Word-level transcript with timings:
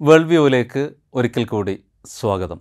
World 0.00 0.26
വ്യൂവിലേക്ക് 0.26 0.90
ഒരിക്കൽ 1.14 1.44
കൂടി 1.44 1.84
സ്വാഗതം. 2.06 2.60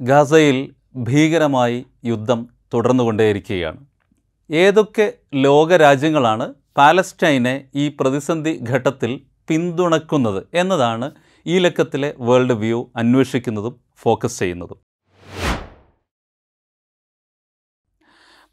ഗാസയിൽ 0.00 0.74
ഭീകരമായി 0.96 1.86
യുദ്ധം 2.04 2.48
തുടർന്നുകൊണ്ടേയിരിക്കുകയാണ്. 2.74 3.86
ഏതൊക്കെ 4.50 5.12
ലോകരാജ്യങ്ങളാണ് 5.34 6.54
പാലസ്റ്റൈനെ 6.76 7.68
ഈ 7.74 7.96
പ്രതിസന്ധി 8.00 8.64
ഘട്ടത്തിൽ 8.70 9.20
പിന്തുണക്കുന്നത് 9.48 10.46
എന്നതാണ് 10.54 11.10
ഈ 11.46 11.58
ലക്കത്തിലെ 11.58 12.14
വേൾഡ് 12.18 12.52
വ്യൂ 12.52 12.90
അന്വേഷിക്കുന്നതും 12.96 13.80
ഫോക്കസ് 13.98 14.38
ചെയ്യുന്നതും. 14.38 14.78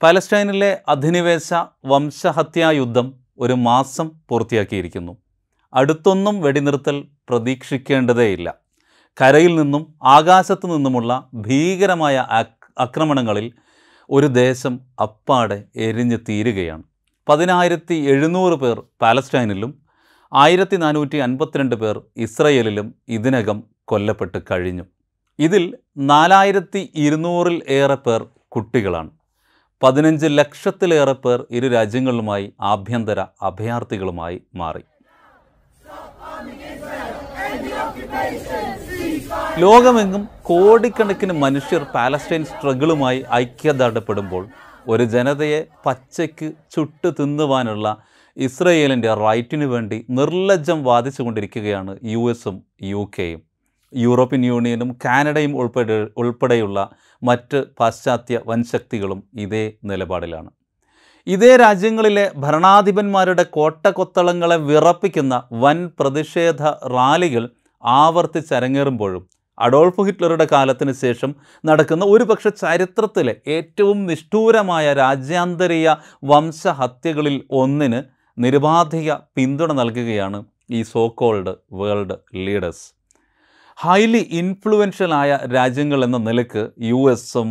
പാലസ്റ്റൈനിലെ 0.01 0.81
അധിനിവേശ 0.87 1.53
വംശഹത്യാ 1.85 2.71
യുദ്ധം 2.71 3.13
ഒരു 3.39 3.53
മാസം 3.53 4.11
പൂർത്തിയാക്കിയിരിക്കുന്നു. 4.29 5.24
അടുത്തൊന്നും 5.73 6.41
വെടിനിർത്തൽ 6.41 7.03
പ്രതീക്ഷിക്കേണ്ടതേയില്ല. 7.29 8.53
കരയിൽ 9.21 9.55
നിന്നും 9.55 9.93
ആകാശത്തു 10.03 10.67
നിന്നുമുള്ള 10.67 11.29
ഭീകരമായ 11.33 12.27
ആക്രമണങ്ങളിൽ 12.79 13.53
ഒരു 14.09 14.27
ദേശം 14.27 14.79
അപ്പാടെ 15.01 15.63
എരിഞ്ഞു 15.75 16.17
തീരുകയാണ് 16.29 16.83
പതിനായിരത്തി 17.29 17.93
എഴുന്നൂറ് 17.93 18.53
പേർ 18.53 18.83
പാലസ്റ്റൈനിലും 19.01 19.81
ആയിരത്തി 20.33 20.75
നാനൂറ്റി 20.75 21.17
അൻപത്തിരണ്ട് 21.17 21.75
പേർ 21.75 22.01
ഇസ്രയേലിലും 22.17 22.95
ഇതിനകം 23.07 23.63
കൊല്ലപ്പെട്ട് 23.83 24.37
കഴിഞ്ഞു. 24.51 24.83
ഇതിൽ 25.39 25.77
നാലായിരത്തി 25.97 26.91
ഇരുന്നൂറിൽ 26.95 27.61
ഏറെ 27.67 27.95
പേർ 27.95 28.25
കുട്ടികളാണ്. 28.47 29.09
പതിനഞ്ച് 29.83 30.27
ലക്ഷത്തിലേറെ 30.29 31.13
പേർ 31.13 31.45
ഇരു 31.51 31.67
രാജ്യങ്ങളിലുമായി 31.67 32.53
ആഭ്യന്തര 32.61 33.25
അഭയാർത്ഥികളുമായി 33.41 34.41
മാറി. 34.55 34.83
ലോകമെങ്ങും 39.57 40.23
കോടിക്കണക്കിന് 40.41 41.33
മനുഷ്യർ 41.33 41.83
പാലസ്റ്റൈൻ 41.93 42.43
സ്ട്രഗിളുമായി 42.45 43.25
ഐക്യദാർഢ്യപ്പെടുമ്പോൾ 43.33 44.43
ഒരു 44.87 45.03
ജനതയെ 45.03 45.67
പച്ചയ്ക്ക് 45.85 46.51
ചുട്ടു 46.71 47.09
തിന്നുവാനുള്ള 47.19 47.97
ഇസ്രയേലിന്റെ 48.37 49.13
റൈറ്റിനു 49.13 49.65
വേണ്ടി 49.65 50.05
നിർലജ്ജം 50.09 50.83
വാദിച്ചുകൊണ്ടിരിക്കുകയാണ് 50.83 51.99
യു 52.03 52.29
എസും 52.29 52.55
യു 52.81 53.11
കെയും. 53.19 53.41
യൂറോപ്യൻ 53.93 54.45
യൂണിയനും 54.45 54.89
കാനഡയും 55.05 55.57
ഉൾപ്പെടെ 55.57 56.07
ഉൾപ്പെടെയുള്ള 56.17 56.89
മറ്റ് 57.23 57.63
പാശ്ചാത്യ 57.79 58.39
വൻശക്തികളും 58.47 59.23
ഇതേ 59.39 59.73
നിലപാടിലാണ്. 59.83 60.49
ഇതേ 61.27 61.51
രാജ്യങ്ങളിലെ 61.55 62.25
ഭരണാധിപന്മാരുടെ 62.37 63.43
കോട്ടകൊത്തളങ്ങളെ 63.53 64.57
വിറപ്പിക്കുന്ന 64.67 65.35
വൻ 65.53 65.77
പ്രതിഷേധ 65.99 66.61
റാലികൾ 66.91 67.43
ആവർത്തിച്ചരങ്ങേറുമ്പോഴും 67.83 69.23
അഡോൾഫ് 69.57 70.03
ഹിറ്റ്ലറുടെ 70.03 70.45
കാലത്തിന് 70.45 70.93
ശേഷം 70.95 71.31
നടക്കുന്ന 71.63 72.03
ഒരുപക്ഷെ 72.05 72.51
ചരിത്രത്തിലെ 72.55 73.33
ഏറ്റവും 73.47 73.99
നിഷ്ഠൂരമായ 74.05 74.93
രാജ്യാന്തരീയ 74.93 75.95
വംശഹത്യകളിൽ 76.23 77.37
ഒന്നിന് 77.53 78.01
നിരുപാധിക 78.37 79.11
പിന്തുണ 79.35 79.71
നൽകുകയാണ് 79.73 80.41
ഈ 80.71 80.81
so 80.83 81.03
called 81.17 81.53
world 81.71 82.17
leaders 82.37 82.85
highly 83.77 84.27
influential 84.31 85.13
ആയ 85.13 85.39
രാജ്യങ്ങൾ 85.53 86.03
എന്ന 86.03 86.17
നിലയ്ക്ക് 86.17 86.69
യു 86.79 87.11
എസും 87.11 87.49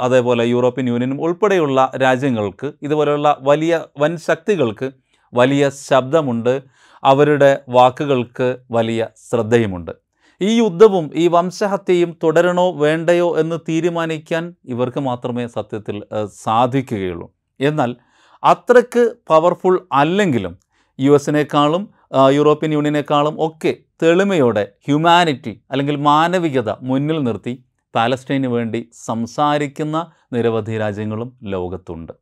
അതേപോലെ 0.00 0.44
യൂറോപ്യൻ 0.44 0.88
യൂണിയനും 0.88 1.22
ഉൾപ്പെടെയുള്ള 1.22 1.92
രാജ്യങ്ങൾക്ക് 1.96 2.72
ഇതുപോലെയുള്ള 2.82 3.38
വലിയ 3.40 3.84
വൻ 3.98 4.16
ശക്തികൾക്ക് 4.16 4.90
വലിയ 5.34 5.70
ശബ്ദമുണ്ട്. 5.88 6.62
അവരുടെ 7.04 7.60
വാക്കുകൾക്ക് 7.68 8.56
വലിയ 8.70 9.08
ശ്രദ്ധയുമുണ്ട്. 9.30 9.92
ഈ 10.40 10.56
യുദ്ധവും 10.58 11.10
ഈ 11.14 11.28
വംശഹത്യയും 11.28 12.16
തുടരണോ 12.22 12.72
വേണ്ടയോ 12.72 13.38
എന്ന് 13.38 13.56
തീരുമാനിക്കാൻ 13.68 14.54
ഇവർക്ക് 14.64 15.00
മാത്രമേ 15.00 15.46
സത്യത്തിൽ 15.46 16.02
സാധിക്കുകയുള്ളൂ. 16.42 17.32
എന്നാൽ 17.60 17.96
അത്രയ്ക്ക് 18.42 19.04
പവർഫുൾ 19.28 19.80
അല്ലെങ്കിലും 19.92 20.58
യു 21.00 21.12
എസിനേക്കാളും 21.12 21.97
യൂറോപ്യൻ 22.12 22.72
യൂണിയനേക്കാളും 22.72 23.36
ഒക്കെ 23.38 23.76
തെളിമയോടെ 24.02 24.72
ഹ്യൂമാനിറ്റി 24.86 25.62
അല്ലെങ്കിൽ 25.70 25.96
മാനവികത 25.96 26.70
മുന്നിൽ 26.70 27.18
നിർത്തി 27.18 27.64
പാലസ്റ്റൈന് 27.94 28.46
വേണ്ടി 28.46 28.90
സംസാരിക്കുന്ന 28.92 30.12
നിരവധി 30.32 30.78
രാജ്യങ്ങളും 30.78 31.38
ലോകത്തുണ്ട്. 31.42 32.12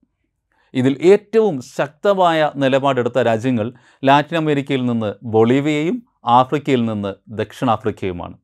ഇതിൽ 0.75 0.99
ഏറ്റവും 1.03 1.61
ശക്തമായ 1.63 2.53
നിലപാടെടുത്ത 2.57 3.19
രാജ്യങ്ങൾ 3.19 3.73
ലാറ്റിൻ 4.05 4.39
അമേരിക്കയിൽ 4.39 4.87
നിന്ന് 4.87 5.15
ബൊളീവിയയും 5.23 6.03
ആഫ്രിക്കയിൽ 6.27 6.85
നിന്ന് 6.85 7.15
ദക്ഷിണാഫ്രിക്കയുമാണ്. 7.29 8.37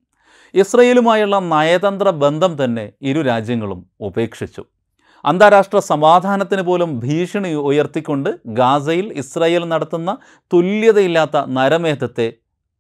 ഇസ്രയേലുമായുള്ള 0.54 1.38
നയതന്ത്ര 1.38 2.10
ബന്ധം 2.10 2.64
തന്നെ 2.64 2.92
ഇരു 3.02 3.20
രാജ്യങ്ങളും 3.20 3.90
ഉപേക്ഷിച്ചു. 4.00 4.64
അന്താരാഷ്ട്ര 5.24 5.78
സമാധാനത്തിന് 5.78 6.62
പോലും 6.62 6.90
ഭീഷണി 7.00 7.54
ഉയർത്തിക്കൊണ്ട് 7.54 8.30
ഗാസയിൽ 8.46 9.06
ഇസ്രായേൽ 9.12 9.64
നടത്തുന്ന 9.68 10.16
തുല്യതയില്ലാത്ത 10.52 11.44
നരമേധത്തെ 11.48 12.28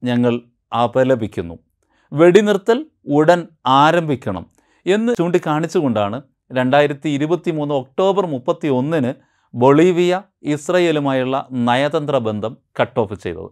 ഞങ്ങൾ 0.04 0.40
അപലപിക്കുന്നു. 0.74 1.56
വെടിനിർത്തൽ 2.12 2.78
ഉടൻ 3.18 3.40
ആരംഭിക്കണം 3.66 4.46
എന്ന് 4.86 5.12
ചൂണ്ടിക്കാണിച്ചുകൊണ്ടാണ് 5.18 6.22
രണ്ടായിരത്തി 6.52 7.08
ഇരുപത്തി 7.08 7.50
മൂന്ന് 7.50 7.74
ഒക്ടോബർ 7.74 8.26
മുപ്പത്തി 8.26 8.68
ഒന്നിന് 8.68 9.12
ബൊളീവിയ 9.54 10.22
ഇസ്രയേലുമായുള്ള 10.42 11.36
നയതന്ത്ര 11.50 12.16
ബന്ധം 12.18 12.56
കട്ട് 12.80 13.00
ഓഫ് 13.00 13.16
ചെയ്തത്. 13.22 13.50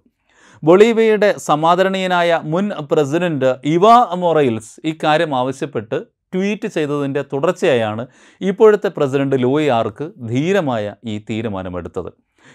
ബൊളീവിയയുടെ 0.62 1.34
സമാദരണീയനായ 1.38 2.40
മുൻ 2.44 2.70
പ്രസിഡന്റ് 2.90 3.50
ഇവ 3.64 3.86
മൊറൈൽസ് 4.14 4.80
ഇക്കാര്യം 4.84 5.34
ആവശ്യപ്പെട്ട് 5.34 5.98
ട്വീറ്റ് 6.34 6.68
ചെയ്തതിന്റെ 6.68 7.24
തുടർച്ചയായാണ് 7.32 8.06
ഇപ്പോഴത്തെ 8.40 8.90
പ്രസിഡന്റ് 8.96 9.36
ലൂയി 9.42 9.66
ആർക്ക് 9.66 10.10
ധീരമായ 10.28 10.94
ഈ 11.04 11.24
തീരുമാനമെടുത്തത്. 11.30 12.10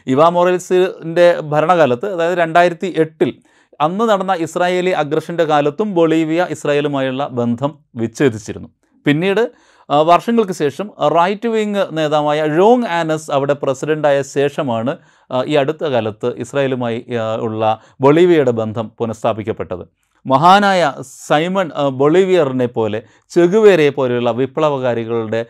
ഇവാ 0.07 0.29
മൊറൈൽസിന്റെ 0.29 1.39
ഭരണകാലത്ത് 1.41 2.13
അതായത് 2.13 2.37
രണ്ടായിരത്തി 2.37 2.93
എട്ടിൽ 2.97 3.33
അന്ന് 3.81 4.05
നടന്ന 4.09 4.33
ഇസ്രായേലി 4.33 4.89
അഗ്രഷന്റെ 4.89 5.43
കാലത്തും 5.43 5.95
ബൊളീവിയ 5.95 6.47
ഇസ്രായേലുമായുള്ള 6.49 7.27
ബന്ധം 7.27 7.71
വിച്ഛേദിച്ചിരുന്നു. 7.95 8.69
പിന്നീട് 9.05 9.51
വർഷങ്ങൾക്ക് 9.89 10.53
ശേഷം 10.53 10.87
റൈറ്റ് 11.17 11.47
വിങ് 11.47 11.83
നേതാവായ 11.97 12.45
ഴോങ് 12.57 12.87
ആനസ് 12.99 13.31
അവിടെ 13.31 13.53
പ്രസിഡന്റായ 13.53 14.21
ശേഷമാണ് 14.21 14.97
ഈ 15.45 15.55
അടുത്ത 15.55 15.83
കാലത്ത് 15.83 16.29
ഇസ്രായേലുമായി 16.37 17.05
ഉള്ള 17.39 17.79
ബൊളീവിയയുടെ 18.01 18.51
ബന്ധം 18.51 18.91
പുനഃസ്ഥാപിക്കപ്പെട്ടത്. 18.99 19.85
മഹാനായ 20.25 20.81
സൈമൺ 21.27 21.67
ബൊളിവിയറിനെ 21.99 22.65
പോലെ 22.65 22.99
ചെഗുവേരയെ 23.33 23.89
പോലെയുള്ള 23.89 24.31
വിപ്ലവകാരികളുടെ 24.31 25.41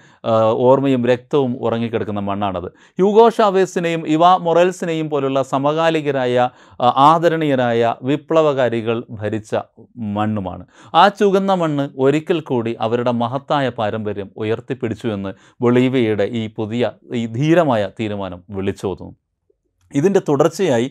ഓർമ്മയും 0.68 1.06
രക്തവും 1.06 1.52
ഉറങ്ങിക്കിടക്കുന്ന 1.62 2.20
മണ്ണാണത്. 2.20 2.68
ഹ്യൂഗോ 2.98 3.30
ഷാവേസിനെയും 3.30 4.08
ഇവ 4.08 4.38
മൊറൽസിനെയും 4.38 5.10
പോലുള്ള 5.10 5.42
സമകാലികരായ 5.44 6.50
ആദരണീയരായ 7.10 7.96
വിപ്ലവകാരികൾ 8.04 9.04
ഭരിച്ച 9.22 9.56
മണ്ണുമാണ്. 9.98 10.66
ആ 10.96 11.08
ചുകന്ന 11.08 11.54
മണ്ണ് 11.54 11.90
ഒരിക്കൽ 11.98 12.40
കൂടി 12.40 12.76
അവരുടെ 12.80 13.12
മഹത്തായ 13.12 13.70
പാരമ്പര്യം 13.70 14.32
ഉയർത്തിപ്പിടിച്ചു 14.38 15.08
എന്ന് 15.08 15.34
ബൊളീവിയയുടെ 15.62 16.24
ഈ 16.24 16.44
പുതിയ 16.58 16.92
ഈ 17.14 17.26
ധീരമായ 17.40 17.90
തീരുമാനം 18.00 18.42
വിളിച്ചോതുന്നു. 18.50 19.16
ഇതിന്റെ 19.96 20.22
തുടർച്ചയായി 20.30 20.88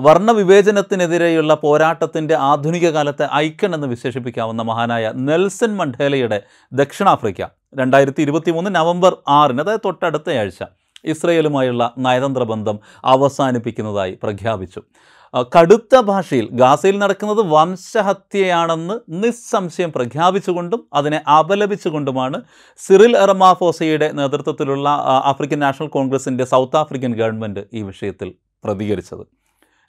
വർണവിവേചനത്തിനെതിരെയുള്ള 0.00 1.54
പോരാട്ടത്തിന്റെ 1.54 2.34
ആധുനിക 2.34 2.90
കാലത്തെ 2.90 3.28
ഐക്കൺ 3.34 3.74
എന്ന് 3.74 3.86
വിശേഷിപ്പിക്കാവുന്ന 3.86 4.62
മഹാനായ 4.62 5.12
നെൽസൺ 5.14 5.76
മണ്ടേലയുടെ 5.76 6.42
ദക്ഷിണാഫ്രിക്ക. 6.72 7.42
രണ്ടായിരത്തി 7.78 8.22
ഇരുപത്തി 8.22 8.50
മൂന്ന് 8.50 8.74
നവംബർ 8.74 9.16
ആറിന് 9.28 9.60
അതായത് 9.60 9.80
തൊട്ടടുത്ത 9.84 10.30
ആഴ്ച 10.30 10.64
ഇസ്രയേലുമായുള്ള 11.04 11.94
നയതന്ത്ര 11.98 12.42
ബന്ധം 12.42 12.78
അവസാനിപ്പിക്കുന്നതായി 13.04 14.18
പ്രഖ്യാപിച്ചു. 14.22 14.82
കടുത്ത 15.58 16.00
ഭാഷയിൽ 16.00 16.48
ഗാസയിൽ 16.52 16.98
നടക്കുന്നത് 16.98 17.42
വംശഹത്യയാണെന്ന് 17.42 19.00
നിസ്സംശയം 19.08 19.92
പ്രഖ്യാപിച്ചുകൊണ്ടും 19.92 20.88
അതിനെ 20.94 21.20
അപലപിച്ചുകൊണ്ടുമാണ് 21.38 22.42
സിറിൽ 22.76 23.16
എറമാഫോസയുടെ 23.16 24.10
നേതൃത്വത്തിലുള്ള 24.12 24.88
ആഫ്രിക്കൻ 25.24 25.58
നാഷണൽ 25.58 25.88
കോൺഗ്രസിന്റെ 25.88 26.44
സൗത്ത് 26.44 26.76
ആഫ്രിക്കൻ 26.76 27.14
ഗവൺമെന്റ് 27.14 27.60
ഈ 27.72 27.82
വിഷയത്തിൽ 27.82 28.34
പ്രതികരിച്ചത്. 28.64 29.37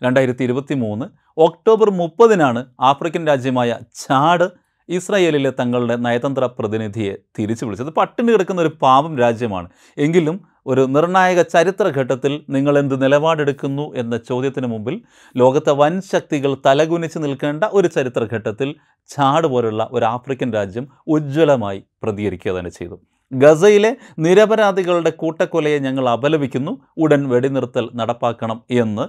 രണ്ടായിരത്തി 0.01 0.43
ഇരുപത്തി 0.43 0.73
മൂന്ന് 0.73 1.05
ഒക്ടോബർ 1.41 1.89
മുപ്പതിനാണ് 1.89 2.65
ആഫ്രിക്കൻ 2.79 3.27
രാജ്യമായ 3.27 3.79
ചാഡ് 3.95 4.47
ഇസ്രായേലിലെ 4.89 5.49
തങ്ങളുടെ 5.59 5.95
നയതന്ത്ര 5.95 6.43
പ്രതിനിധിയെ 6.59 7.15
തിരിച്ചു 7.39 7.65
വിളിച്ചത്. 7.65 7.89
പട്ടിണി 7.89 8.31
കിടക്കുന്ന 8.31 8.61
ഒരു 8.61 8.71
പാവം 8.81 9.17
രാജ്യമാണ്. 9.19 9.67
എങ്കിലും 9.97 10.37
ഒരു 10.67 10.81
നിർണായക 10.85 11.41
ചരിത്രഘട്ടത്തിൽ 11.41 12.33
നിങ്ങൾ 12.49 12.77
എന്ത് 12.77 12.95
നിലപാടെടുക്കുന്നു 13.03 13.85
എന്ന 13.95 14.17
ചോദ്യത്തിന് 14.17 14.67
മുമ്പിൽ 14.67 14.95
ലോകത്തെ 15.35 15.71
വൻ 15.71 16.01
ശക്തികൾ 16.01 16.51
തലകുനിച്ച് 16.65 17.19
നിൽക്കേണ്ട 17.23 17.63
ഒരു 17.63 17.87
ചരിത്രഘട്ടത്തിൽ 17.87 18.75
ചാട് 19.09 19.47
പോലുള്ള 19.47 19.89
ഒരു 19.91 20.05
ആഫ്രിക്കൻ 20.05 20.53
രാജ്യം 20.53 20.87
ഉജ്ജ്വലമായി 21.07 21.83
പ്രതികരിക്കുക 22.03 22.59
തന്നെ 22.59 22.69
ചെയ്തു. 22.69 22.97
ഗസയിലെ 23.31 23.95
നിരപരാധികളുടെ 24.19 25.09
കൂട്ടക്കൊലയെ 25.09 25.79
ഞങ്ങൾ 25.79 26.09
അപലപിക്കുന്നു. 26.09 26.71
ഉടൻ 26.97 27.29
വെടിനിർത്തൽ 27.29 27.89
നടപ്പാക്കണം 27.95 28.63
എന്ന് 28.71 29.05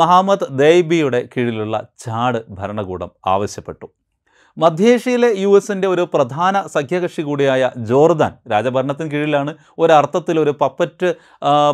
മഹമ്മദ് 0.00 0.48
ദൈബിയുടെ 0.58 1.28
കീഴിലുള്ള 1.32 1.86
ചാട് 1.98 2.40
ഭരണകൂടം 2.50 3.10
ആവശ്യപ്പെട്ടു. 3.26 3.86
മധ്യേഷ്യയിലെ 4.58 5.28
യു 5.36 5.56
എസിന്റെ 5.56 5.88
ഒരു 5.88 6.02
പ്രധാന 6.14 6.66
സഖ്യകക്ഷി 6.66 7.22
കൂടിയായ 7.22 7.70
ജോർദാൻ 7.76 8.32
രാജഭരണത്തിന് 8.52 9.10
കീഴിലാണ് 9.10 9.54
ഒരർത്ഥത്തിൽ 9.78 10.40
ഒരു 10.40 10.50
പപ്പറ്റ് 10.60 11.14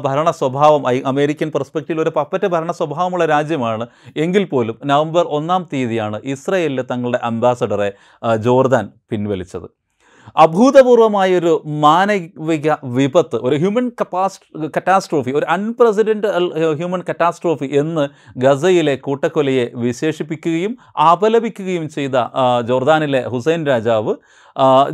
ഭരണ 0.03 0.31
സ്വഭാവം 0.31 0.88
അമേരിക്കൻ 1.06 1.50
പെർസ്പെക്റ്റീവിൽ 1.50 2.00
ഒരു 2.03 2.12
പപ്പറ്റ് 2.17 2.47
ഭരണ 2.47 2.73
സ്വഭാവമുള്ള 2.73 3.27
രാജ്യമാണ്. 3.27 3.87
എങ്കിൽ 4.17 4.44
പോലും 4.44 4.79
നവംബർ 4.85 5.27
ഒന്നാം 5.38 5.69
തീയതിയാണ് 5.73 6.21
ഇസ്രയേലിലെ 6.25 6.82
തങ്ങളുടെ 6.91 7.21
അംബാസഡറെ 7.23 7.93
ജോർദാൻ 8.37 8.88
പിൻവലിച്ചത്. 9.11 9.80
അഭൂതപൂർവമായൊരു 10.37 11.62
മാനവിക 11.67 12.75
വിപത്ത് 12.82 13.37
ഒരു 13.37 13.56
ഹ്യൂമൻ 13.56 13.91
കപ്പാസ് 14.00 14.41
കറ്റാസ്ട്രോഫി 14.77 15.31
ഒരു 15.31 15.47
അൺപ്രസിഡന്റ് 15.47 16.29
ഹ്യൂമൻ 16.77 17.00
കറ്റാസ്ട്രോഫി 17.11 17.69
എന്ന് 17.73 18.09
ഗസയിലെ 18.38 18.97
കൂട്ടക്കൊലയെ 18.97 19.71
വിശേഷിപ്പിക്കുകയും 19.75 20.79
അപലപിക്കുകയും 21.12 21.88
ചെയ്ത 21.88 22.27
ജോർദാനിലെ 22.61 23.23
ഹുസൈൻ 23.29 23.67
രാജാവ് 23.67 24.15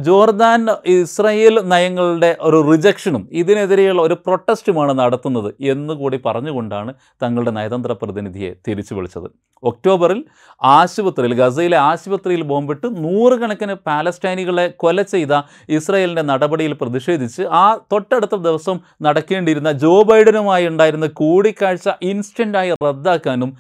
ജോർദാൻ 0.07 0.63
ഇസ്രയേൽ 0.87 1.55
നയങ്ങളുടെ 1.73 2.31
ഒരു 2.41 2.59
റിജക്ഷനും 2.71 3.29
ഇതിനെതിരെയുള്ള 3.33 4.03
ഒരു 4.03 4.17
പ്രൊട്ടസ്റ്റുമാണ് 4.27 4.93
നടത്തുന്നത് 4.99 5.51
എന്നുകൂടി 5.73 6.21
പറഞ്ഞുകൊണ്ടാണ് 6.25 6.93
തങ്ങളുടെ 7.23 7.51
നയതന്ത്ര 7.51 7.93
പ്രതിനിധിയെ 8.03 8.53
തിരിച്ചു 8.69 8.95
വിളിച്ചത്. 8.95 9.29
ഒക്ടോബറിൽ 9.63 10.25
ആശുപത്രിയിൽ 10.63 11.35
ഗസയിലെ 11.35 11.77
ആശുപത്രിയിൽ 11.77 12.43
ബോംബിട്ട് 12.43 12.87
നൂറുകണക്കിന് 13.05 13.75
പാലസ്റ്റൈനികളെ 13.87 14.67
കൊല 14.77 15.03
ചെയ്ത 15.03 15.41
ഇസ്രയേലിന്റെ 15.69 16.23
നടപടിയിൽ 16.23 16.73
പ്രതിഷേധിച്ച് 16.73 17.43
ആ 17.43 17.67
തൊട്ടടുത്ത 17.93 18.35
ദിവസം 18.49 18.79
നടക്കേണ്ടിയിരുന്ന 19.03 19.73
ജോ 19.85 19.95
ബൈഡനുമായി 20.11 20.67
ഉണ്ടായിരുന്ന 20.67 21.07
കൂടിക്കാഴ്ച 21.07 21.89
ഇൻസ്റ്റന്റായി 22.03 22.73
റദ്ദാക്കാനും 22.89 23.53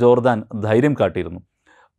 ജോർദാൻ 0.00 0.42
ധൈര്യം 0.62 0.96
കാട്ടിയിരുന്നു. 1.00 1.40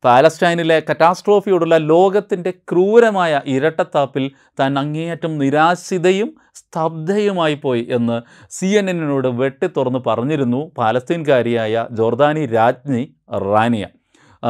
പാലസ്റ്റൈനിലെ 0.03 0.81
കറ്റാസ്ട്രോഫിയോടുള്ള 0.91 1.77
ലോകത്തിന്റെ 1.77 2.51
ക്രൂരമായ 2.51 3.41
ഇരട്ടത്താപ്പിൽ 3.45 4.31
താൻ 4.59 4.79
അങ്ങേയറ്റം 4.79 5.37
നിരാശിതയും 5.37 6.29
സ്തബ്ധയുമായി 6.55 7.53
പോയി 7.53 7.87
എന്ന് 7.91 8.21
സി 8.49 8.65
എൻ 8.65 8.89
എന്നിനോട് 8.89 9.27
വെട്ടിത്തുറന്ന് 9.27 9.99
പറഞ്ഞിരുന്നു 10.07 10.71
പാലസ്തീൻകാരിയായ 10.77 11.87
ജോർദാനി 11.91 12.45
രാജ്ഞി 12.45 13.15
റാനിയ. 13.33 13.85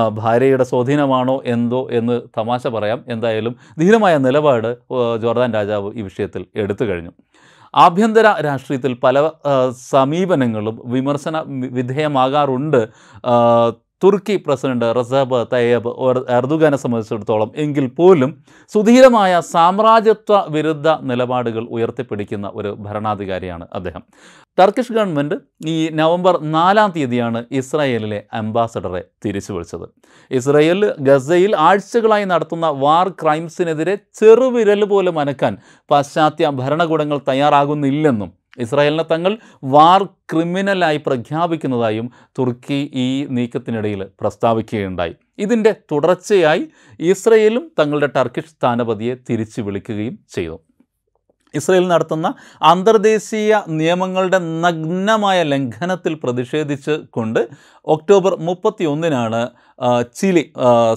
ഭാര്യയുടെ 0.09 0.63
സ്വാധീനമാണോ 0.63 1.41
എന്തോ 1.45 1.87
എന്ന് 1.91 2.21
തമാശ 2.37 2.67
പറയാം. 2.67 3.05
എന്തായാലും 3.07 3.55
ധീരമായ 3.79 4.17
നിലപാട് 4.17 4.77
ജോർദാൻ 5.21 5.53
രാജാവ് 5.53 5.91
ഈ 5.95 6.01
വിഷയത്തിൽ 6.01 6.45
എടുത്തു 6.55 6.85
കഴിഞ്ഞു. 6.85 7.11
ആഭ്യന്തര 7.75 8.27
രാഷ്ട്രീയത്തിൽ 8.41 8.93
പല 8.93 9.17
സമീപനങ്ങളും 9.71 10.81
വിമർശന 10.85 11.43
വിധേയമാകാറുണ്ട്. 11.47 12.81
തുർക്കി 14.03 14.35
പ്രസിഡന്റ് 14.45 14.87
റസബ് 14.97 15.39
തയ്യബ് 15.53 15.91
എർദുഗാനെ 16.37 16.77
സംബന്ധിച്ചിടത്തോളം 16.77 17.49
എങ്കിൽ 17.63 17.87
പോലും 17.99 18.31
സുധീരമായ 18.71 19.41
സാമ്രാജ്യത്വ 19.53 20.39
വിരുദ്ധ 20.55 20.87
നിലപാടുകൾ 21.01 21.63
ഉയർത്തിപ്പിടിക്കുന്ന 21.69 22.51
ഒരു 22.53 22.71
ഭരണാധികാരിയാണ് 22.79 23.67
അദ്ദേഹം. 23.73 24.03
ടർക്കിഷ് 24.57 24.93
ഗവൺമെന്റ് 24.93 25.35
ഈ 25.67 25.75
നവംബർ 25.89 26.35
നാലാം 26.55 26.89
തീയതിയാണ് 26.95 27.39
ഇസ്രായേലിലെ 27.51 28.19
അംബാസഡറെ 28.33 29.01
തിരിച്ചു 29.25 29.53
വിളിച്ചത്. 29.53 29.85
ഇസ്രായേൽ 30.31 30.81
ഗസയിൽ 30.99 31.55
ആഴ്ചകളായി 31.67 32.25
നടത്തുന്ന 32.25 32.67
വാർ 32.83 33.09
ക്രൈംസിനെതിരെ 33.23 33.95
ചെറുവിരൽ 34.19 34.83
പോലും 34.85 35.19
അനക്കാൻ 35.19 35.55
പാശ്ചാത്യ 35.89 36.49
ഭരണകൂടങ്ങൾ 36.61 37.19
തയ്യാറാകുന്നില്ലെന്നും 37.27 38.40
ഇസ്രായേലിനെ 38.59 39.03
തങ്ങൾ 39.03 39.37
വാർ 39.63 40.03
ക്രിമിനലായി 40.03 40.97
പ്രഖ്യാപിക്കുന്നതായും 40.97 42.11
തുർക്കി 42.39 42.91
ഈ 42.93 43.25
നീക്കത്തിനിടയിൽ 43.29 44.05
പ്രസ്താവിക്കുകയുണ്ടായി. 44.21 45.13
ഇതിന്റെ 45.39 45.75
തുടർച്ചയായി 45.91 46.67
ഇസ്രയേലും 46.99 47.71
തങ്ങളുടെ 47.79 48.07
ടർക്കിഷ് 48.07 48.49
സ്ഥാനപതിയെ 48.49 49.15
തിരിച്ചു 49.29 49.61
വിളിക്കുകയും 49.61 50.19
ചെയ്തു. 50.29 50.61
ഇസ്രയേൽ 51.53 51.87
നടത്തുന്ന 51.87 52.33
അന്തർദേശീയ 52.61 53.61
നിയമങ്ങളുടെ 53.67 54.37
നഗ്നമായ 54.37 55.43
ലംഘനത്തിൽ 55.43 56.13
പ്രതിഷേധിച്ച് 56.13 56.91
കൊണ്ട് 56.91 57.49
ഒക്ടോബർ 57.87 58.35
മുപ്പത്തി 58.39 58.83
ഒന്നിനാണ് 58.85 59.49
ചിലി 60.19 60.53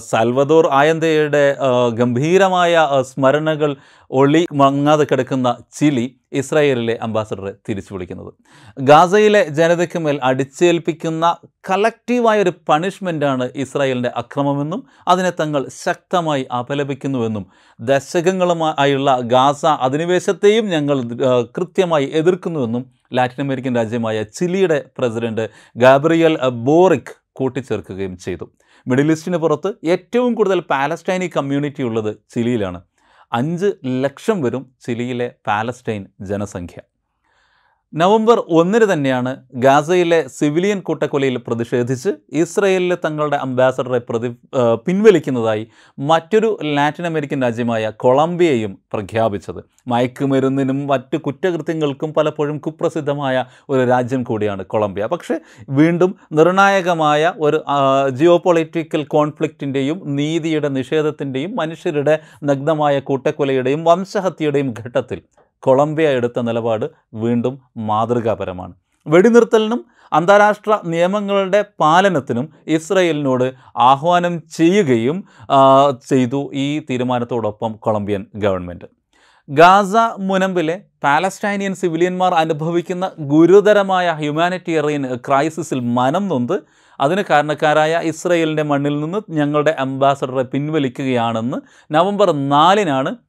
സാൽവദോർ 0.09 0.65
ആയന്തയുടെ 0.71 1.55
ഗംഭീരമായ 1.99 2.73
സ്മരണകൾ 3.01 3.75
ഒളി 4.11 4.47
മങ്ങാതെ 4.53 5.03
കിടക്കുന്ന 5.03 5.49
ചിലി 5.73 6.05
ഇസ്രായേലിലെ 6.31 6.97
അംബാസഡറെ 7.01 7.53
തിരിച്ചു 7.69 7.93
വിളിക്കുന്നത്. 7.93 8.33
ഗാസയിലെ 8.79 9.45
ജനതയ്ക്ക് 9.49 9.99
മേൽ 9.99 10.19
അടിച്ചേൽപ്പിക്കുന്ന 10.23 11.35
കളക്റ്റീവായ 11.69 12.41
ഒരു 12.41 12.53
പണിഷ്മെന്റാണ് 12.69 13.49
ഇസ്രായേലിന്റെ 13.55 14.11
അക്രമമെന്നും 14.15 14.83
അതിനെ 15.07 15.31
തങ്ങൾ 15.39 15.67
ശക്തമായി 15.85 16.45
അപലപിക്കുന്നുവെന്നും 16.59 17.45
ദശകങ്ങളുമായുള്ള 17.79 19.19
ഗാസ 19.19 19.65
അധിനിവേശത്തെയും 19.65 20.65
ഞങ്ങൾ 20.65 20.99
കൃത്യമായി 21.57 22.05
എതിർക്കുന്നുവെന്നും 22.13 22.85
ലാറ്റിൻ 23.13 23.45
അമേരിക്കൻ 23.45 23.75
രാജ്യമായ 23.75 24.23
ചിലിയുടെ 24.23 24.85
പ്രസിഡന്റ് 24.97 25.49
ഗാബ്രിയൽ 25.75 26.37
ബോറിക് 26.67 27.13
കൂട്ടിച്ചേർക്കുകയും 27.33 28.17
ചെയ്തു. 28.17 28.45
മിഡിൽ 28.87 29.11
ഈസ്റ്റിന് 29.11 29.37
പുറത്ത് 29.43 29.69
ഏറ്റവും 29.93 30.31
കൂടുതൽ 30.35 30.59
പാലസ്റ്റൈനി 30.71 31.27
കമ്മ്യൂണിറ്റി 31.35 31.83
ഉള്ളത് 31.83 32.11
ചിലിയിലാണ് 32.33 32.79
അഞ്ച് 33.31 33.69
ലക്ഷം 34.03 34.37
വരും 34.41 34.63
ചിലിയിലെ 34.85 35.27
പാലസ്റ്റൈൻ 35.47 36.03
ജനസംഖ്യ. 36.29 36.77
നവംബർ 37.95 38.37
ഒന്നിന് 38.49 38.85
തന്നെയാണ് 38.93 39.31
ഗാസയിലെ 39.55 40.17
സിവിലിയൻ 40.37 40.79
കൂട്ടക്കൊലയിൽ 40.79 41.37
പ്രതിഷേധിച്ച് 41.37 42.09
ഇസ്രയേലിലെ 42.33 42.97
തങ്ങളുടെ 43.05 43.35
അംബാസഡറെ 43.35 43.99
പ്രതി 44.09 44.29
പിൻവലിക്കുന്നതായി 44.87 45.63
മറ്റൊരു 45.99 46.49
ലാറ്റിൻ 46.77 47.05
അമേരിക്കൻ 47.05 47.41
രാജ്യമായ 47.41 47.91
കൊളംബിയയും 48.03 48.73
പ്രഖ്യാപിച്ചത്. 48.93 49.61
മയക്കുമരുന്നിനും 49.87 50.87
മറ്റു 50.87 51.17
കുറ്റകൃത്യങ്ങൾക്കും 51.17 52.13
പലപ്പോഴും 52.13 52.57
കുപ്രസിദ്ധമായ 52.57 53.45
ഒരു 53.69 53.85
രാജ്യം 53.89 54.23
കൂടിയാണ് 54.23 54.65
കൊളംബിയ. 54.65 55.05
പക്ഷേ 55.05 55.37
വീണ്ടും 55.69 56.15
നിർണായകമായ 56.31 57.33
ഒരു 57.37 57.63
ജിയോ 58.09 58.37
പൊളിറ്റിക്കൽ 58.37 59.03
കോൺഫ്ലിക്റ്റിന്റെയും 59.03 60.01
നീതിയുടെ 60.15 60.67
നിഷേധത്തിന്റെയും 60.69 61.55
മനുഷ്യരുടെ 61.55 62.17
നഗ്നമായ 62.43 62.99
കൂട്ടക്കൊലയുടെയും 62.99 63.83
വംശഹത്യയുടെയും 63.83 64.73
ഘട്ടത്തിൽ 64.83 65.21
കൊളംബിയ 65.59 66.09
എടുത്ത 66.09 66.39
നിലപാട് 66.39 66.89
വീണ്ടും 67.13 67.59
മാതൃകാപരമാണ്. 67.77 68.73
വെടിനിർത്തലിനും 69.07 69.85
അന്താരാഷ്ട്ര 70.13 70.79
നിയമങ്ങളുടെ 70.85 71.65
പാലനത്തിനും 71.79 72.49
ഇസ്രയേലിനോട് 72.67 73.53
ആഹ്വാനം 73.77 74.41
ചെയ്യുകയും 74.57 75.23
ചെയ്തു 76.09 76.49
ഈ 76.53 76.79
തീരുമാനത്തോടൊപ്പം 76.79 77.75
കൊളംബിയൻ 77.79 78.25
ഗവൺമെന്റ് 78.35 78.85
ഗാസ 79.49 79.95
മുനമ്പിലെ 80.17 80.81
പാലസ്റ്റൈനിയൻ 81.03 81.75
സിവിലിയന്മാർ 81.75 82.33
അനുഭവിക്കുന്ന 82.33 83.11
ഗുരുതരമായ 83.17 84.11
ഹ്യൂമാനിറ്റേറിയൻ 84.11 85.15
ക്രൈസിസിൽ 85.15 85.79
മനം 85.79 86.27
നൊന്ത് 86.27 86.59
അതിന് 86.99 87.21
കാരണക്കാരായ 87.21 87.99
ഇസ്രയേലിന്റെ 88.03 88.63
മണ്ണിൽ 88.63 88.99
നിന്ന് 88.99 89.19
ഞങ്ങളുടെ 89.29 89.75
അംബാസഡറെ 89.79 90.43
പിൻവലിക്കുകയാണെന്ന് 90.43 91.57
നവംബർ 91.93 92.49
നാലിനാണ് 92.49 93.24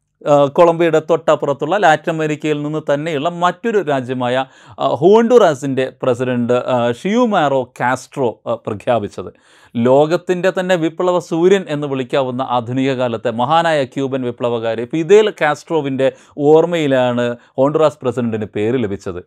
കൊളംബിയയുടെ 0.52 1.02
തൊട്ടപ്പുറത്തുള്ള 1.10 1.76
ലാറ്റിൻ 1.76 2.12
അമേരിക്കയിൽ 2.14 2.62
നിന്ന് 2.62 2.94
തന്നെയുള്ള 2.94 3.28
മറ്റൊരു 3.28 3.82
രാജ്യമായ 3.82 4.44
ഹോണ്ടുറാസിന്റെ 4.78 5.92
പ്രസിഡന്റ് 6.02 6.56
ഷിയുമാറോ 7.02 7.62
കാസ്ട്രോ 7.80 8.40
പ്രഖ്യാപിച്ചത്. 8.66 9.30
ലോകത്തിന്റെ 9.76 10.52
തന്നെ 10.58 10.74
വിപ്ലവ 10.74 11.18
സൂര്യൻ 11.18 11.64
എന്ന് 11.68 11.86
വിളിക്കാവുന്ന 11.86 12.42
ആധുനിക 12.42 12.92
കാലത്തെ 12.92 13.30
മഹാനായ 13.30 13.84
ക്യൂബൻ 13.84 14.22
വിപ്ലവകാരി. 14.22 14.84
ഫിദേൽ 14.84 15.30
കാസ്ട്രോവിന്റെ 15.40 16.12
ഓർമ്മയിലാണ് 16.38 17.36
ഹോണ്ടുറാസ് 17.58 17.98
പ്രസിഡന്റിന് 18.02 18.46
പേര് 18.56 18.84
ലഭിച്ചത്. 18.84 19.22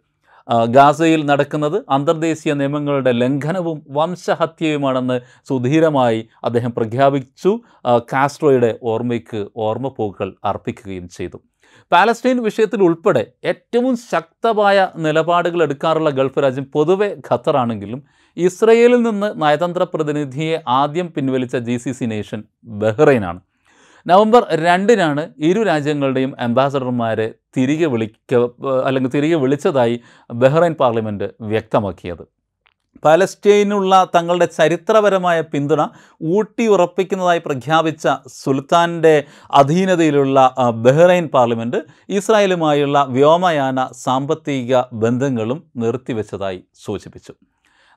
ഗാസയിൽ 0.76 1.22
നടക്കുന്നത് 1.26 1.78
അന്തർദേശീയ 1.90 2.54
നിയമങ്ങളുടെ 2.54 3.12
ലംഘനവും 3.12 3.78
വംശഹത്യയുമാണെന്ന് 3.90 5.18
സുധീരമായി 5.50 6.22
അദ്ദേഹം 6.44 6.72
പ്രഖ്യാപിച്ചു. 6.78 7.52
കാസ്ട്രോയുടെ 8.14 8.72
ഓർമ്മയ്ക്ക് 8.84 9.48
ഓർമ്മപ്പൂക്കൾ 9.56 10.34
അർപ്പിക്കുകയും 10.46 11.10
ചെയ്തു. 11.10 11.40
പാലസ്തീൻ 11.92 12.38
വിഷയത്തിൽ 12.44 12.84
ഉൾപ്പെടെ 12.84 13.26
ഏറ്റവും 13.44 13.98
ശക്തമായ 14.12 14.88
നിലപാടുകൾ 14.96 15.64
എടുക്കാറുള്ള 15.64 16.10
ഗൾഫ് 16.10 16.40
രാജ്യം 16.40 16.66
പൊതുവെ 16.76 17.10
ഖത്തറാണെങ്കിലും 17.28 18.04
ഇസ്രയേലിൽ 18.38 19.02
നിന്ന് 19.04 19.42
നയതന്ത്ര 19.42 19.84
പ്രതിനിധിയെ 19.94 20.58
ആദ്യം 20.68 21.08
പിൻവലിച്ച 21.16 21.56
ജി 21.58 21.78
സി 21.78 21.92
സി 21.92 22.06
നേഷൻ 22.06 22.44
ബഹ്റൈനാണ്. 22.84 23.40
നവംബർ 24.10 24.44
രണ്ടിനാണ് 24.66 25.24
ഇരു 25.50 25.62
രാജ്യങ്ങളുടെയും 25.64 26.34
അംബാസഡർമാരെ 26.40 27.28
തിരികെ 27.58 27.88
വിളിക്ക 27.94 28.34
അല്ലെങ്കിൽ 28.88 29.12
തിരികെ 29.16 29.38
വിളിച്ചതായി 29.44 29.96
ബഹ്റൈൻ 30.42 30.76
പാർലമെന്റ് 30.82 31.28
വ്യക്തമാക്കിയത്. 31.52 32.24
പാലസ്റ്റീനുള്ള 33.06 33.94
തങ്ങളുടെ 34.16 34.48
ചരിത്രപരമായ 34.58 35.40
പിന്തുണ 35.52 35.82
ഊട്ടിയുറപ്പിക്കുന്നതായി 36.38 37.42
പ്രഖ്യാപിച്ച 37.46 38.08
സുൽത്താന്റെ 38.42 39.14
അധീനതയിലുള്ള 39.60 40.38
ബഹ്റൈൻ 40.86 41.28
പാർലമെന്റ് 41.36 41.80
ഇസ്രായേലുമായുള്ള 42.18 43.06
വ്യോമയാന 43.10 43.88
സാമ്പത്തിക 44.06 44.82
ബന്ധങ്ങളും 45.04 45.62
നിർത്തിവെച്ചതായി 45.84 46.60
സൂചിപ്പിച്ചു. 46.86 47.34